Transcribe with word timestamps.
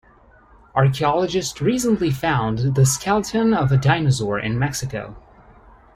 Archaeologists 0.73 1.61
recently 1.61 2.09
found 2.09 2.73
the 2.73 2.87
skeleton 2.87 3.53
of 3.53 3.71
a 3.71 3.77
dinosaur 3.77 4.39
in 4.39 4.57
Mexico. 4.57 5.15